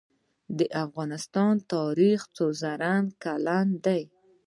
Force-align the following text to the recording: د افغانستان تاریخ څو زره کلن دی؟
د 0.57 0.59
افغانستان 0.83 1.53
تاریخ 1.73 2.19
څو 2.35 2.45
زره 2.61 2.93
کلن 3.23 3.67
دی؟ 3.85 4.01